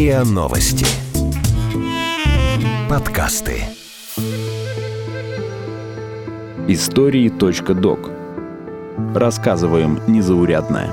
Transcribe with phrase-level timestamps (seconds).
[0.00, 0.86] РИА Новости.
[2.88, 3.64] Подкасты.
[6.68, 8.10] Истории.док.
[9.14, 10.88] Рассказываем незаурядное.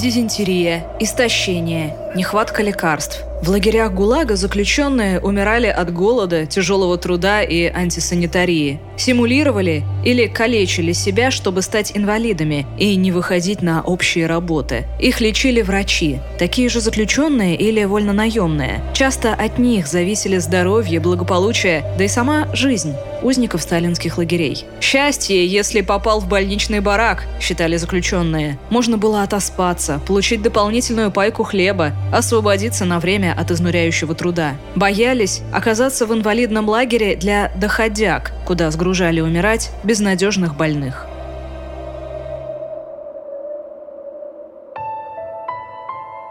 [0.00, 8.78] Дизентерия, истощение, нехватка лекарств– в лагерях ГУЛАГа заключенные умирали от голода, тяжелого труда и антисанитарии.
[9.02, 14.86] Симулировали или калечили себя, чтобы стать инвалидами и не выходить на общие работы.
[15.00, 18.80] Их лечили врачи, такие же заключенные или вольнонаемные.
[18.94, 24.64] Часто от них зависели здоровье, благополучие, да и сама жизнь узников сталинских лагерей.
[24.80, 28.58] Счастье, если попал в больничный барак, считали заключенные.
[28.68, 34.54] Можно было отоспаться, получить дополнительную пайку хлеба, освободиться на время от изнуряющего труда.
[34.74, 41.06] Боялись оказаться в инвалидном лагере для доходяг, куда сгружали умирать безнадежных больных.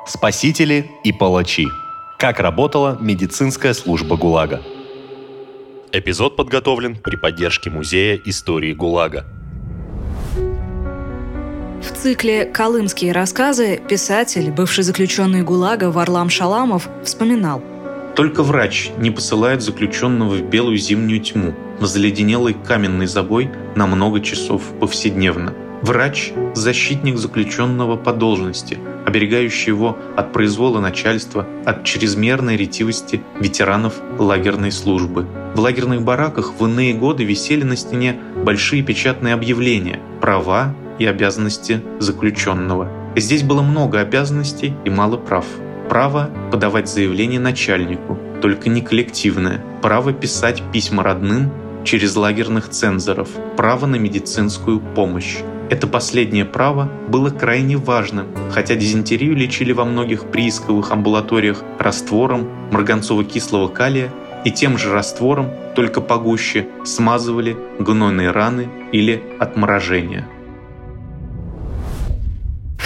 [0.07, 1.65] Спасители и палачи.
[2.19, 4.61] Как работала медицинская служба ГУЛАГа.
[5.91, 9.25] Эпизод подготовлен при поддержке Музея истории ГУЛАГа.
[11.81, 17.63] В цикле «Колымские рассказы» писатель, бывший заключенный ГУЛАГа Варлам Шаламов, вспоминал.
[18.15, 24.19] Только врач не посылает заключенного в белую зимнюю тьму, в заледенелый каменный забой на много
[24.19, 25.53] часов повседневно.
[25.81, 34.71] Врач– защитник заключенного по должности, оберегающий его от произвола начальства, от чрезмерной ретивости ветеранов лагерной
[34.71, 35.25] службы.
[35.55, 41.81] В лагерных бараках в иные годы висели на стене большие печатные объявления «Права и обязанности
[41.99, 42.87] заключенного.
[43.15, 45.45] Здесь было много обязанностей и мало прав.
[45.91, 49.61] Право подавать заявление начальнику, только не коллективное.
[49.81, 51.51] Право писать письма родным
[51.83, 53.27] через лагерных цензоров.
[53.57, 55.39] Право на медицинскую помощь.
[55.69, 63.67] Это последнее право было крайне важным, хотя дизентерию лечили во многих приисковых амбулаториях раствором марганцово-кислого
[63.67, 64.13] калия
[64.45, 70.25] и тем же раствором, только погуще, смазывали гнойные раны или отморожения.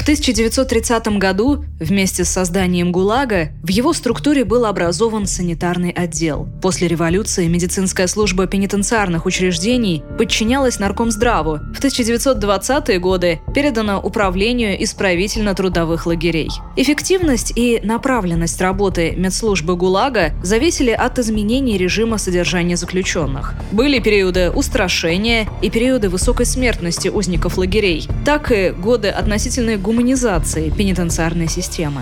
[0.05, 6.47] В 1930 году вместе с созданием ГУЛАГа в его структуре был образован санитарный отдел.
[6.61, 11.55] После революции медицинская служба пенитенциарных учреждений подчинялась Наркомздраву.
[11.73, 16.49] В 1920-е годы передана управлению исправительно-трудовых лагерей.
[16.75, 23.55] Эффективность и направленность работы медслужбы ГУЛАГа зависели от изменений режима содержания заключенных.
[23.71, 31.47] Были периоды устрашения и периоды высокой смертности узников лагерей, так и годы относительной гуманизации пенитенциарной
[31.47, 32.01] системы.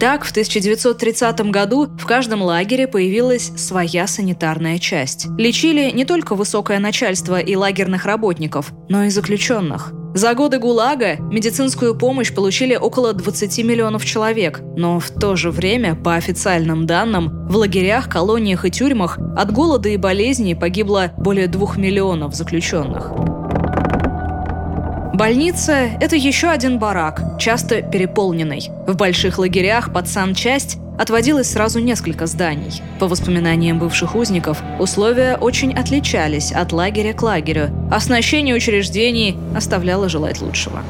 [0.00, 5.28] Так, в 1930 году в каждом лагере появилась своя санитарная часть.
[5.38, 9.92] Лечили не только высокое начальство и лагерных работников, но и заключенных.
[10.14, 15.94] За годы ГУЛАГа медицинскую помощь получили около 20 миллионов человек, но в то же время,
[15.94, 21.76] по официальным данным, в лагерях, колониях и тюрьмах от голода и болезней погибло более двух
[21.76, 23.12] миллионов заключенных.
[25.22, 28.70] Больница– это еще один барак, часто переполненный.
[28.88, 32.82] В больших лагерях под санчасть отводилось сразу несколько зданий.
[32.98, 37.70] По воспоминаниям бывших узников, условия очень отличались от лагеря к лагерю.
[37.88, 40.82] Оснащение учреждений оставляло желать лучшего.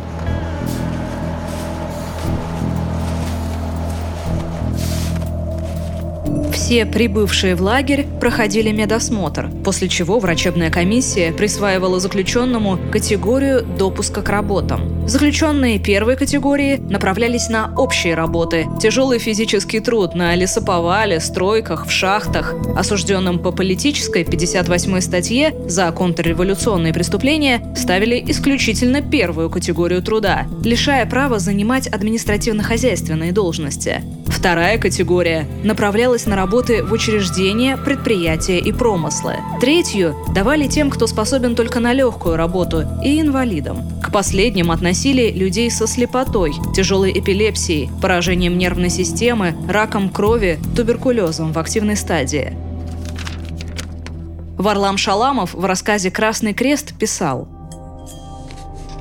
[6.73, 14.31] Все прибывшие в лагерь проходили медосмотр, после чего врачебная комиссия присваивала заключенному категорию допуска к
[14.31, 15.02] работам.
[15.07, 22.55] Заключенные первой категории направлялись на общие работы, тяжелый физический труд на лесоповале, стройках, в шахтах.
[22.77, 31.41] Осужденным по политической 58 статье за контрреволюционные преступления ставили исключительно первую категорию труда, лишая права
[31.41, 34.03] занимать административно-хозяйственные должности.
[34.27, 39.37] Вторая категория направлялась на работы в учреждения, предприятия и промыслы.
[39.61, 43.89] Третью давали тем, кто способен только на легкую работу, и инвалидам.
[44.03, 44.73] К последним
[45.03, 52.57] относили людей со слепотой, тяжелой эпилепсией, поражением нервной системы, раком крови, туберкулезом в активной стадии.
[54.57, 57.49] Варлам Шаламов в рассказе «Красный крест» писал–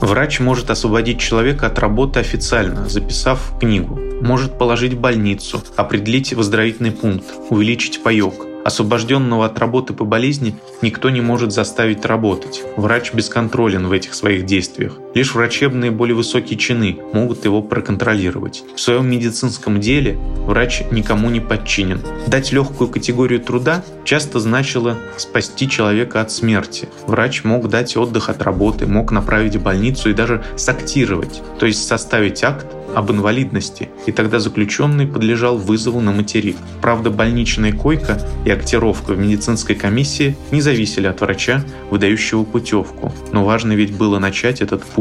[0.01, 3.99] Врач может освободить человека от работы официально, записав книгу.
[4.21, 8.33] Может положить в больницу, определить выздоровительный пункт, увеличить паек.
[8.63, 12.63] Освобожденного от работы по болезни никто не может заставить работать.
[12.77, 14.97] Врач бесконтролен в этих своих действиях.
[15.13, 18.63] Лишь врачебные более высокие чины могут его проконтролировать.
[18.75, 22.01] В своем медицинском деле врач никому не подчинен.
[22.27, 26.87] Дать легкую категорию труда часто значило спасти человека от смерти.
[27.07, 31.85] Врач мог дать отдых от работы, мог направить в больницу и даже сактировать, то есть
[31.85, 36.57] составить акт об инвалидности, и тогда заключенный подлежал вызову на материк.
[36.81, 43.45] Правда, больничная койка и актировка в медицинской комиссии не зависели от врача, выдающего путевку, но
[43.45, 45.00] важно ведь было начать этот путь.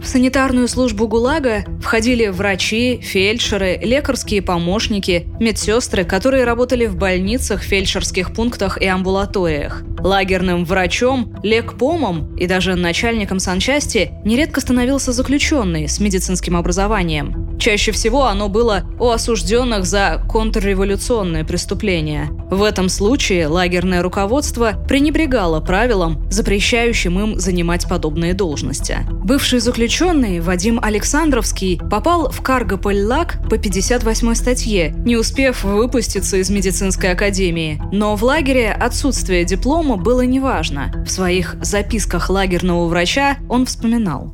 [0.00, 8.32] В санитарную службу ГУЛАГа входили врачи, фельдшеры, лекарские помощники, медсестры, которые работали в больницах, фельдшерских
[8.32, 9.82] пунктах и амбулаториях.
[9.98, 17.47] Лагерным врачом, лекпомом и даже начальником санчасти нередко становился заключенный с медицинским образованием.
[17.58, 22.28] Чаще всего оно было у осужденных за контрреволюционные преступления.
[22.50, 28.98] В этом случае лагерное руководство пренебрегало правилам, запрещающим им занимать подобные должности.
[29.10, 37.12] Бывший заключенный Вадим Александровский попал в Каргополь-Лаг по 58 статье, не успев выпуститься из медицинской
[37.12, 37.82] академии.
[37.92, 40.92] Но в лагере отсутствие диплома было неважно.
[41.06, 44.32] В своих записках лагерного врача он вспоминал.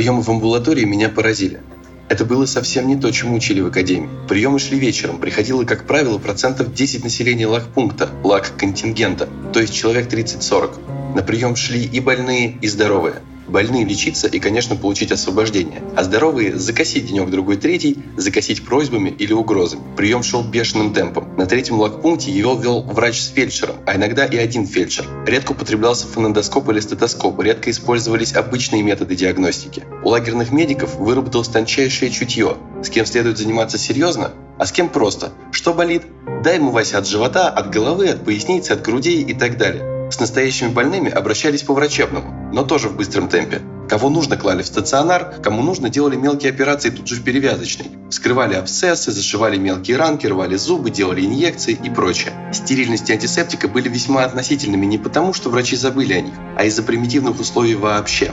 [0.00, 1.60] Приемы в амбулатории меня поразили.
[2.08, 4.08] Это было совсем не то, чему учили в академии.
[4.30, 5.18] Приемы шли вечером.
[5.18, 11.14] Приходило, как правило, процентов 10 населения лагпункта, лаг-контингента, то есть человек 30-40.
[11.16, 13.16] На прием шли и больные, и здоровые.
[13.50, 15.82] Больные лечиться и, конечно, получить освобождение.
[15.96, 19.82] А здоровые закосить денек-другой третий, закосить просьбами или угрозами.
[19.96, 21.36] Прием шел бешеным темпом.
[21.36, 25.04] На третьем лагпункте его вел врач с фельдшером, а иногда и один фельдшер.
[25.26, 29.82] Редко употреблялся фонендоскоп или стетоскоп, редко использовались обычные методы диагностики.
[30.04, 35.32] У лагерных медиков выработалось тончайшее чутье, с кем следует заниматься серьезно, а с кем просто.
[35.50, 36.04] Что болит?
[36.44, 40.10] Дай ему Вася от живота, от головы, от поясницы, от грудей и так далее.
[40.10, 43.60] С настоящими больными обращались по врачебному, но тоже в быстром темпе.
[43.88, 47.88] Кого нужно, клали в стационар, кому нужно, делали мелкие операции тут же в перевязочной.
[48.08, 52.32] Вскрывали абсцессы, зашивали мелкие ранки, рвали зубы, делали инъекции и прочее.
[52.52, 56.84] Стерильность и антисептика были весьма относительными не потому, что врачи забыли о них, а из-за
[56.84, 58.30] примитивных условий вообще.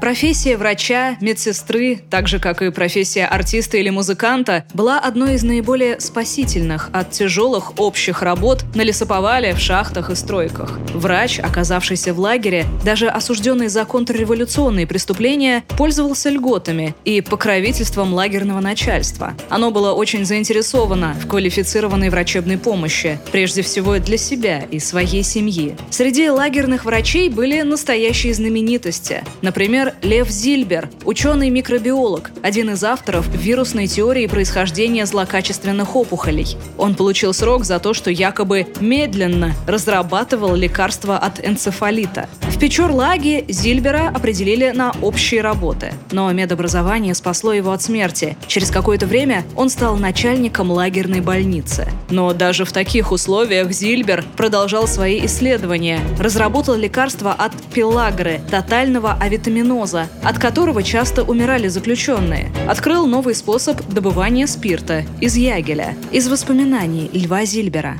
[0.00, 5.98] Профессия врача, медсестры, так же как и профессия артиста или музыканта, была одной из наиболее
[5.98, 10.78] спасительных от тяжелых общих работ на лесоповале, в шахтах и стройках.
[10.94, 19.34] Врач, оказавшийся в лагере, даже осужденный за контрреволюционные преступления, пользовался льготами и покровительством лагерного начальства.
[19.48, 25.76] Оно было очень заинтересовано в квалифицированной врачебной помощи, прежде всего для себя и своей семьи.
[25.90, 29.24] Среди лагерных врачей были настоящие знаменитости.
[29.42, 36.56] Например, Лев Зильбер, ученый-микробиолог, один из авторов вирусной теории происхождения злокачественных опухолей.
[36.76, 42.28] Он получил срок за то, что якобы медленно разрабатывал лекарства от энцефалита.
[42.42, 48.36] В Печорлаге Зильбера определили на общие работы, но медобразование спасло его от смерти.
[48.48, 51.88] Через какое-то время он стал начальником лагерной больницы.
[52.10, 59.77] Но даже в таких условиях Зильбер продолжал свои исследования, разработал лекарства от пелагры, тотального авитаминоза,
[59.78, 62.50] гипноза, от которого часто умирали заключенные.
[62.68, 67.98] Открыл новый способ добывания спирта из ягеля, из воспоминаний Льва Зильбера.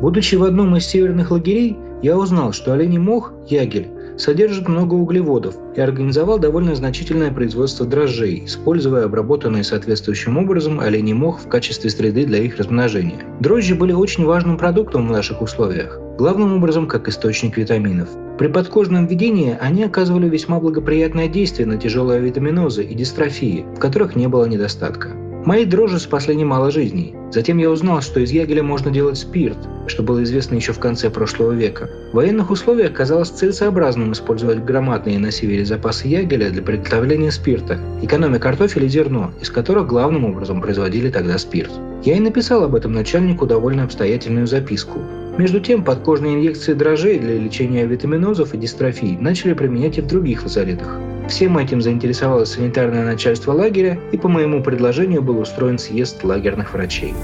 [0.00, 5.56] Будучи в одном из северных лагерей, я узнал, что оленей мох, ягель, содержит много углеводов
[5.76, 12.24] и организовал довольно значительное производство дрожжей, используя обработанный соответствующим образом оленей мох в качестве среды
[12.24, 13.24] для их размножения.
[13.40, 18.08] Дрожжи были очень важным продуктом в наших условиях, главным образом как источник витаминов.
[18.38, 24.16] При подкожном введении они оказывали весьма благоприятное действие на тяжелые витаминозы и дистрофии, в которых
[24.16, 25.10] не было недостатка.
[25.44, 27.14] Мои дрожжи спасли немало жизней.
[27.30, 31.10] Затем я узнал, что из ягеля можно делать спирт, что было известно еще в конце
[31.10, 31.90] прошлого века.
[32.12, 38.38] В военных условиях казалось целесообразным использовать громадные на севере запасы ягеля для приготовления спирта, экономя
[38.38, 41.72] картофель и зерно, из которых главным образом производили тогда спирт.
[42.04, 44.98] Я и написал об этом начальнику довольно обстоятельную записку.
[45.36, 50.44] Между тем, подкожные инъекции дрожжей для лечения витаминозов и дистрофий начали применять и в других
[50.44, 50.98] лазаретах.
[51.28, 57.14] Всем этим заинтересовалось санитарное начальство лагеря, и по моему предложению был устроен съезд лагерных врачей.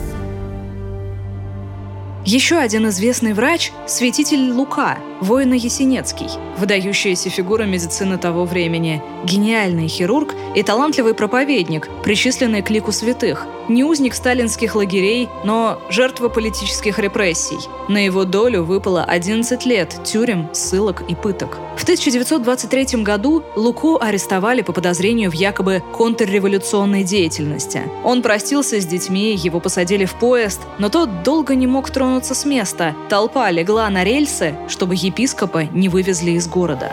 [2.24, 10.34] Еще один известный врач– святитель Лука, воина Есенецкий, выдающаяся фигура медицины того времени, гениальный хирург
[10.54, 17.58] и талантливый проповедник, причисленный к лику святых, не узник сталинских лагерей, но жертва политических репрессий.
[17.88, 21.58] На его долю выпало 11 лет тюрем, ссылок и пыток.
[21.76, 27.82] В 1923 году Луку арестовали по подозрению в якобы контрреволюционной деятельности.
[28.04, 32.44] Он простился с детьми, его посадили в поезд, но тот долго не мог тронуться с
[32.44, 32.96] места.
[33.08, 36.90] Толпа легла на рельсы, чтобы епископа не вывезли из города.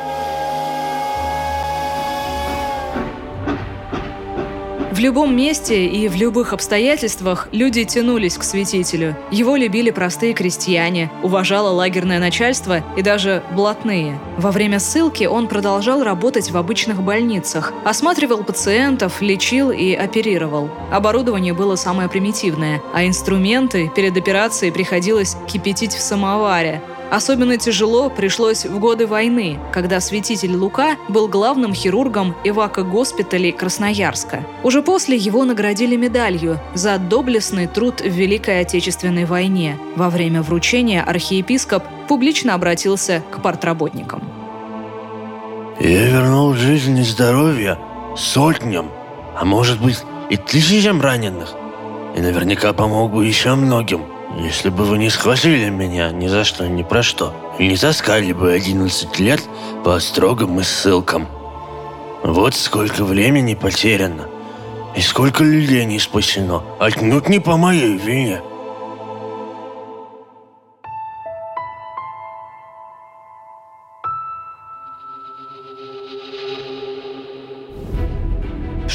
[4.97, 9.15] В любом месте и в любых обстоятельствах люди тянулись к святителю.
[9.29, 14.19] Его любили простые крестьяне, уважало лагерное начальство и даже блатные.
[14.39, 20.71] Во время ссылки он продолжал работать в обычных больницах, осматривал пациентов, лечил и оперировал.
[20.91, 26.81] Оборудование было самое примитивное, а инструменты перед операцией приходилось кипятить в самоваре.
[27.09, 34.43] Особенно тяжело пришлось в годы войны, когда святитель Лука был главным хирургом эвако-госпиталей Красноярска.
[34.63, 39.77] Уже после его наградили медалью за доблестный труд в Великой Отечественной войне.
[39.95, 44.21] Во время вручения архиепископ публично обратился к партработникам.
[45.79, 47.77] «Я вернул жизнь и здоровье
[48.17, 48.91] сотням,
[49.39, 51.53] а может быть и тысячам раненых.
[52.17, 54.01] И наверняка помог бы еще многим–
[54.39, 58.51] если бы вы не схватили меня ни за что, ни про что, не таскали бы
[58.51, 59.41] 11 лет
[59.83, 61.27] по строгам и ссылкам.
[62.23, 64.27] Вот сколько времени потеряно,
[64.95, 68.41] и сколько людей не спасено, отнюдь не по моей вине.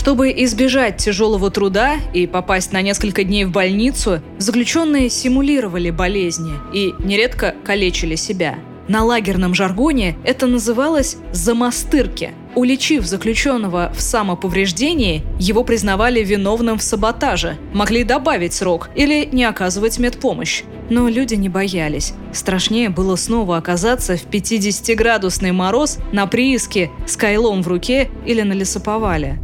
[0.02, 6.92] Чтобы избежать тяжелого труда и попасть на несколько дней в больницу, заключенные симулировали болезни и
[7.04, 8.56] нередко калечили себя.
[8.88, 12.32] На лагерном жаргоне это называлось «замастырки».
[12.56, 20.00] Уличив заключенного в самоповреждении, его признавали виновным в саботаже, могли добавить срок или не оказывать
[20.00, 20.64] медпомощь.
[20.90, 22.12] Но люди не боялись.
[22.32, 28.52] Страшнее было снова оказаться в 50-градусный мороз на прииске с кайлом в руке или на
[28.52, 29.38] лесоповале.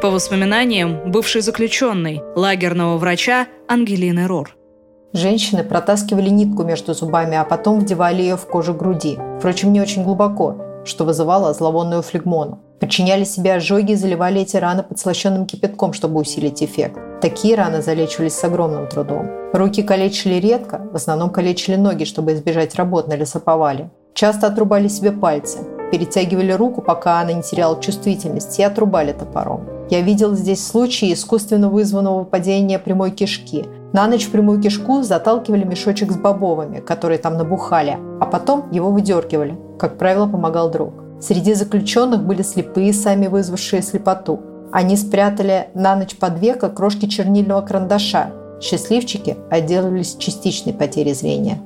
[0.00, 4.56] По воспоминаниям бывшей заключенной, лагерного врача Ангелины Рор.
[5.12, 9.18] Женщины протаскивали нитку между зубами, а потом вдевали ее в кожу груди.
[9.38, 12.60] Впрочем, не очень глубоко, что вызывало зловонную флегмону.
[12.80, 16.98] Подчиняли себе ожоги и заливали эти раны подслащенным кипятком, чтобы усилить эффект.
[17.20, 19.28] Такие раны залечивались с огромным трудом.
[19.52, 23.90] Руки калечили редко, в основном калечили ноги, чтобы избежать работ на лесоповале.
[24.14, 25.58] Часто отрубали себе пальцы,
[25.90, 29.66] перетягивали руку, пока она не теряла чувствительность, и отрубали топором.
[29.90, 33.64] Я видел здесь случаи искусственно вызванного падения прямой кишки.
[33.92, 38.90] На ночь в прямую кишку заталкивали мешочек с бобовыми, которые там набухали, а потом его
[38.90, 39.58] выдергивали.
[39.78, 40.92] Как правило, помогал друг.
[41.20, 44.40] Среди заключенных были слепые, сами вызвавшие слепоту.
[44.72, 48.30] Они спрятали на ночь под века крошки чернильного карандаша.
[48.60, 51.58] Счастливчики отделались частичной потерей зрения.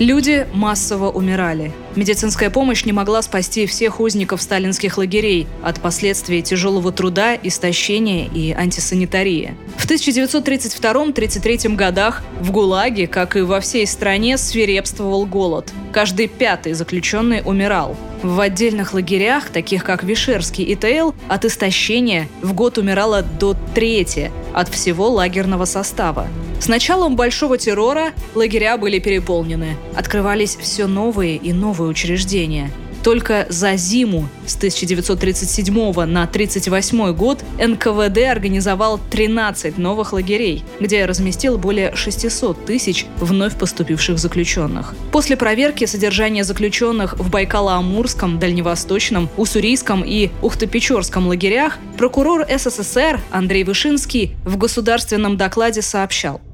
[0.00, 1.72] Люди массово умирали.
[1.94, 8.52] Медицинская помощь не могла спасти всех узников сталинских лагерей от последствий тяжелого труда, истощения и
[8.52, 9.54] антисанитарии.
[9.76, 15.70] В 1932-33 годах в ГУЛАГе, как и во всей стране, свирепствовал голод.
[15.92, 17.94] Каждый пятый заключенный умирал.
[18.22, 24.30] В отдельных лагерях, таких как Вишерский и ТЛ, от истощения в год умирало до трети
[24.54, 26.26] от всего лагерного состава.
[26.60, 29.78] С началом большого террора лагеря были переполнены.
[29.96, 32.70] Открывались все новые и новые учреждения.
[33.02, 41.56] Только за зиму с 1937 на 1938 год НКВД организовал 13 новых лагерей, где разместил
[41.56, 44.94] более 600 тысяч вновь поступивших заключенных.
[45.12, 54.36] После проверки содержания заключенных в Байкало-Амурском, Дальневосточном, Уссурийском и Ухтопечорском лагерях прокурор СССР Андрей Вышинский
[54.44, 56.42] в государственном докладе сообщал–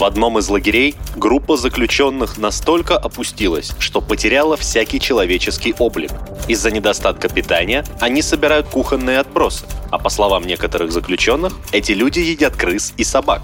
[0.00, 6.10] в одном из лагерей группа заключенных настолько опустилась, что потеряла всякий человеческий облик.
[6.48, 12.56] Из-за недостатка питания они собирают кухонные отбросы, а по словам некоторых заключенных, эти люди едят
[12.56, 13.42] крыс и собак.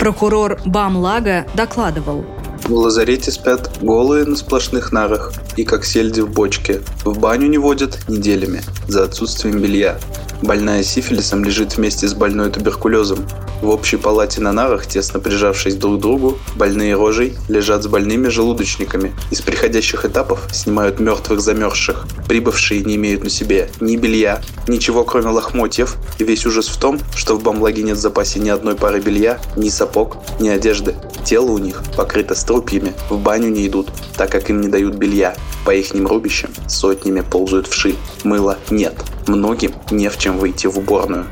[0.00, 2.26] Прокурор Бамлага докладывал.
[2.64, 6.82] В лазарете спят голые на сплошных нарах и как сельди в бочке.
[7.04, 10.00] В баню не водят неделями за отсутствием белья.
[10.42, 13.26] Больная сифилисом лежит вместе с больной туберкулезом.
[13.60, 18.28] В общей палате на нарах, тесно прижавшись друг к другу, больные рожей лежат с больными
[18.28, 19.12] желудочниками.
[19.32, 22.06] Из приходящих этапов снимают мертвых замерзших.
[22.28, 27.00] Прибывшие не имеют на себе ни белья, ничего кроме лохмотьев, и весь ужас в том,
[27.16, 30.94] что в бамлаге нет в запасе ни одной пары белья, ни сапог, ни одежды.
[31.24, 35.36] Тело у них покрыто струпьями, в баню не идут, так как им не дают белья.
[35.64, 37.96] По ихним рубищам сотнями ползают вши.
[38.22, 38.94] Мыла нет.
[39.28, 41.26] Многим не в чем выйти в уборную.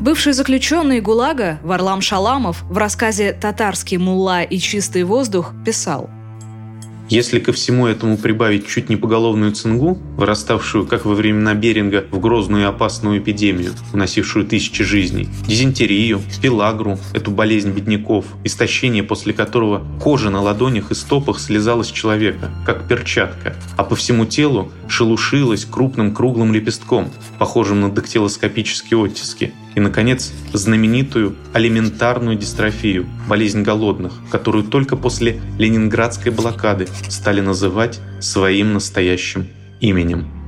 [0.00, 6.08] Бывший заключенный ГУЛАГа Варлам Шаламов в рассказе «Татарский мулла и чистый воздух» писал–
[7.10, 12.20] если ко всему этому прибавить чуть не поголовную цингу, выраставшую, как во времена Беринга, в
[12.20, 19.84] грозную и опасную эпидемию, уносившую тысячи жизней, дизентерию, пелагру, эту болезнь бедняков, истощение, после которого
[20.00, 25.64] кожа на ладонях и стопах слезала с человека, как перчатка, а по всему телу шелушилась
[25.64, 34.64] крупным круглым лепестком, похожим на дактилоскопические оттиски, и, наконец, знаменитую алиментарную дистрофию, болезнь голодных, которую
[34.64, 39.46] только после ленинградской блокады стали называть своим настоящим
[39.80, 40.40] именем.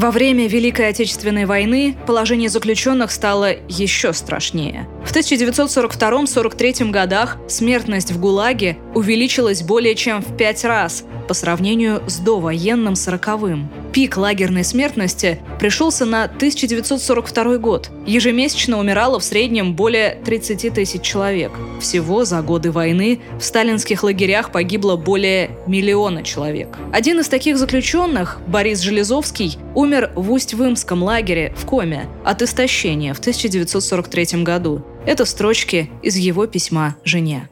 [0.00, 4.88] Во время Великой Отечественной войны положение заключенных стало еще страшнее.
[5.04, 12.16] В 1942-43 годах смертность в ГУЛАГе увеличилась более чем в пять раз по сравнению с
[12.16, 13.70] довоенным сороковым.
[13.92, 17.90] Пик лагерной смертности пришелся на 1942 год.
[18.06, 21.50] Ежемесячно умирало в среднем более 30 тысяч человек.
[21.80, 26.78] Всего за годы войны в сталинских лагерях погибло более миллиона человек.
[26.92, 33.18] Один из таких заключенных, Борис Железовский, умер в Усть-Вымском лагере в Коме от истощения в
[33.18, 34.84] 1943 году.
[35.04, 37.48] Это строчки из его письма жене.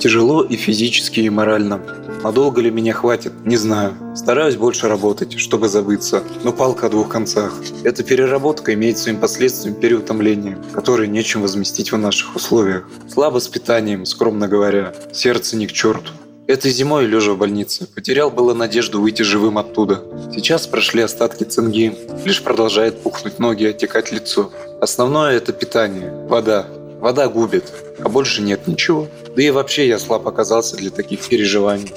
[0.00, 1.80] Тяжело и физически, и морально.
[2.24, 3.34] Надолго ли меня хватит?
[3.44, 3.92] Не знаю.
[4.16, 7.52] Стараюсь больше работать, чтобы забыться, но палка о двух концах.
[7.82, 12.88] Эта переработка имеет своим последствием переутомление, которое нечем возместить в наших условиях.
[13.12, 14.94] Слабо с питанием, скромно говоря.
[15.12, 16.12] Сердце не к черту.
[16.46, 20.02] Этой зимой, лежа в больнице, потерял было надежду выйти живым оттуда.
[20.34, 24.50] Сейчас прошли остатки цинги, лишь продолжает пухнуть ноги, отекать лицо.
[24.80, 26.66] Основное это питание, вода.
[27.00, 29.08] Вода губит, а больше нет ничего.
[29.36, 31.92] Да и вообще я слаб оказался для таких переживаний.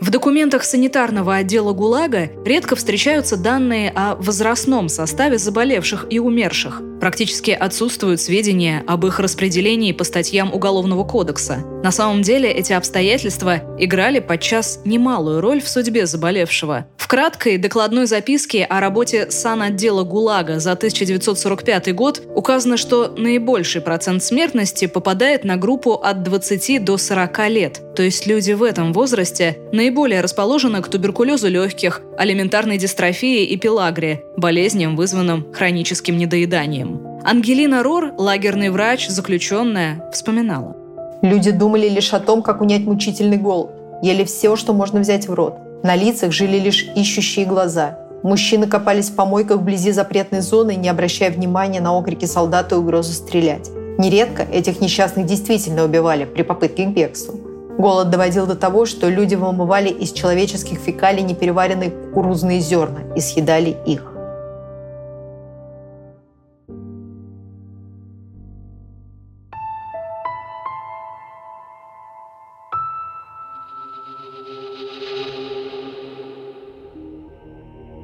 [0.00, 6.80] В документах санитарного отдела ГУЛАГа редко встречаются данные о возрастном составе заболевших и умерших.
[7.00, 11.64] Практически отсутствуют сведения об их распределении по статьям Уголовного кодекса.
[11.82, 16.86] На самом деле эти обстоятельства играли подчас немалую роль в судьбе заболевшего.
[16.96, 24.22] В краткой докладной записке о работе санотдела ГУЛАГа за 1945 год указано, что наибольший процент
[24.22, 27.80] смертности попадает на группу от 20 до 40 лет.
[27.96, 29.89] То есть люди в этом возрасте наиболее
[30.20, 37.00] расположены к туберкулезу легких, алиментарной дистрофии и пелагре, болезням, вызванным хроническим недоеданием.
[37.24, 40.76] Ангелина Рор, лагерный врач, заключенная, вспоминала.
[41.22, 43.70] Люди думали лишь о том, как унять мучительный голод.
[44.02, 45.56] Ели все, что можно взять в рот.
[45.82, 47.98] На лицах жили лишь ищущие глаза.
[48.22, 53.12] Мужчины копались в помойках вблизи запретной зоны, не обращая внимания на окрики солдат и угрозу
[53.12, 53.70] стрелять.
[53.98, 57.49] Нередко этих несчастных действительно убивали при попытке к бегству.
[57.80, 63.74] Голод доводил до того, что люди вымывали из человеческих фекалий непереваренные кукурузные зерна и съедали
[63.86, 64.09] их.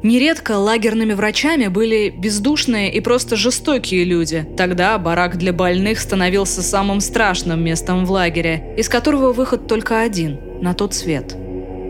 [0.06, 4.46] Нередко лагерными врачами были бездушные и просто жестокие люди.
[4.56, 10.38] Тогда барак для больных становился самым страшным местом в лагере, из которого выход только один–
[10.60, 11.36] на тот свет.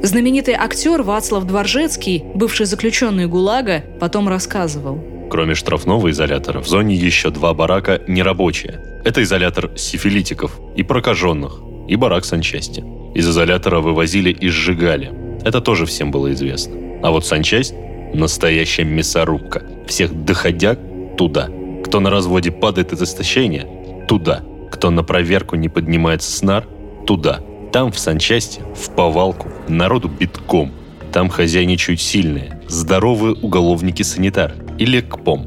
[0.02, 4.98] Знаменитый актер Вацлав Дворжецкий, бывший заключенный ГУЛАГа, потом рассказывал.
[5.30, 8.80] Кроме штрафного изолятора, в зоне еще два барака нерабочие.
[9.04, 12.82] Это изолятор сифилитиков и прокаженных, и барак санчасти.
[13.14, 15.12] Из изолятора вывозили и сжигали.
[15.44, 16.76] Это тоже всем было известно.
[17.02, 17.74] А вот санчасть
[18.14, 19.62] Настоящая мясорубка.
[19.86, 20.78] Всех доходяг
[21.16, 21.48] туда.
[21.84, 23.66] Кто на разводе падает от истощения–
[24.08, 24.42] туда.
[24.70, 26.66] Кто на проверку не поднимается с нар–
[27.06, 27.40] туда.
[27.72, 30.72] Там, в санчасти, в повалку, народу битком.
[31.12, 35.46] Там хозяйничают сильные, здоровые уголовники-санитар или КПОМ,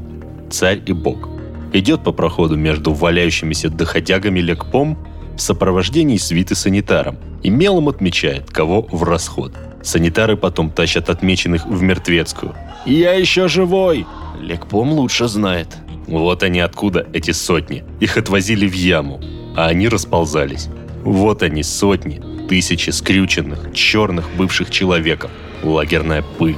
[0.50, 1.28] царь и бог.
[1.72, 4.98] Идет по проходу между валяющимися доходягами лекпом
[5.36, 11.82] в сопровождении свиты санитаром и мелом отмечает, кого в расход– Санитары потом тащат отмеченных в
[11.82, 12.54] мертвецкую.
[12.86, 14.06] «Я еще живой!»
[14.40, 15.76] Лекпом лучше знает.
[16.06, 17.84] Вот они откуда, эти сотни.
[18.00, 19.20] Их отвозили в яму,
[19.56, 20.68] а они расползались.
[21.04, 25.30] Вот они, сотни, тысячи скрюченных, черных бывших человеков.
[25.62, 26.56] Лагерная пыль.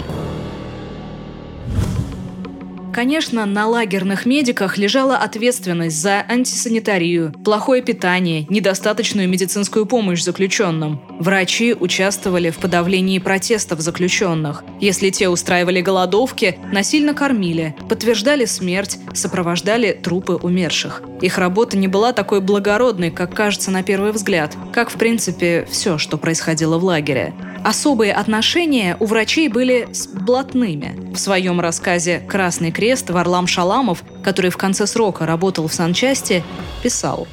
[2.92, 11.00] Конечно, на лагерных медиках лежала ответственность за антисанитарию, плохое питание, недостаточную медицинскую помощь заключенным.
[11.18, 14.62] Врачи участвовали в подавлении протестов заключенных.
[14.78, 21.02] Если те устраивали голодовки, насильно кормили, подтверждали смерть, сопровождали трупы умерших.
[21.22, 25.96] Их работа не была такой благородной, как кажется на первый взгляд, как, в принципе, все,
[25.96, 27.32] что происходило в лагере.
[27.64, 31.12] Особые отношения у врачей были с блатными.
[31.14, 36.42] В своем рассказе «Красный крест» Варлам Шаламов, который в конце срока работал в санчасти,
[36.82, 37.28] писал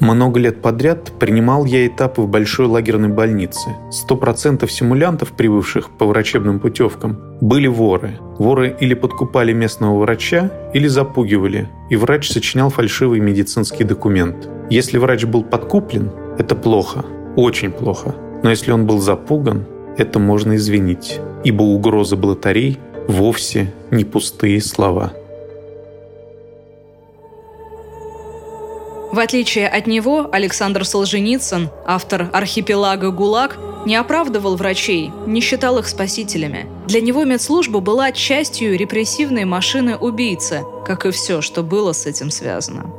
[0.00, 3.76] много лет подряд принимал я этапы в большой лагерной больнице.
[3.90, 8.18] Сто процентов симулянтов, прибывших по врачебным путевкам, были воры.
[8.38, 14.48] Воры или подкупали местного врача, или запугивали, и врач сочинял фальшивый медицинский документ.
[14.70, 17.04] Если врач был подкуплен, это плохо,
[17.36, 18.14] очень плохо.
[18.42, 19.66] Но если он был запуган,
[19.98, 22.78] это можно извинить, ибо угроза блатарей
[23.10, 25.12] вовсе не пустые слова.
[29.12, 35.88] В отличие от него, Александр Солженицын, автор «Архипелага ГУЛАГ», не оправдывал врачей, не считал их
[35.88, 36.66] спасителями.
[36.86, 42.30] Для него медслужба была частью репрессивной машины убийцы, как и все, что было с этим
[42.30, 42.92] связано.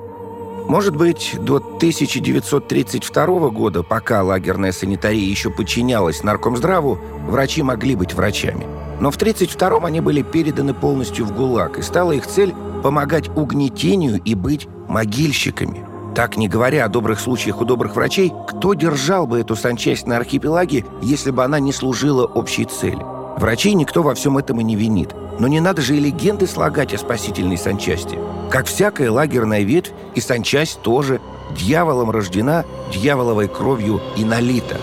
[0.68, 8.66] Может быть, до 1932 года, пока лагерная санитария еще подчинялась наркомздраву, врачи могли быть врачами.
[9.02, 14.22] Но в 1932 они были переданы полностью в ГУЛАГ, и стала их цель помогать угнетению
[14.24, 15.84] и быть могильщиками.
[16.14, 20.18] Так, не говоря о добрых случаях у добрых врачей, кто держал бы эту санчасть на
[20.18, 23.04] архипелаге, если бы она не служила общей цели?
[23.38, 25.16] Врачей никто во всем этом и не винит.
[25.40, 28.20] Но не надо же и легенды слагать о спасительной санчасти.
[28.52, 31.20] Как всякая лагерная ветвь, и санчасть тоже
[31.58, 34.78] дьяволом рождена, дьяволовой кровью и налита.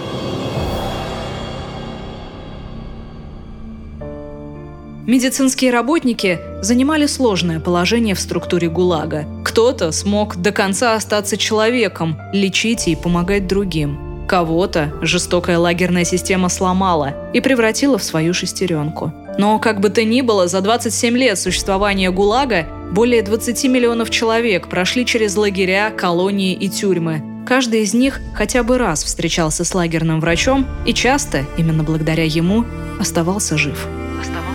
[5.09, 9.25] Медицинские работники занимали сложное положение в структуре ГУЛАГа.
[9.43, 14.27] Кто-то смог до конца остаться человеком, лечить и помогать другим.
[14.29, 19.11] Кого-то жестокая лагерная система сломала и превратила в свою шестеренку.
[19.39, 24.69] Но как бы то ни было, за 27 лет существования ГУЛАГа более 20 миллионов человек
[24.69, 27.23] прошли через лагеря, колонии и тюрьмы.
[27.47, 32.67] Каждый из них хотя бы раз встречался с лагерным врачом и часто, именно благодаря ему,
[33.01, 33.89] оставался жив.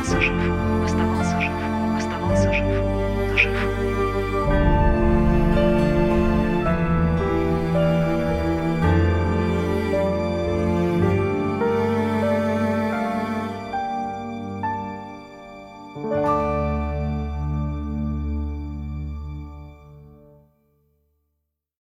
[0.03, 0.52] Оставался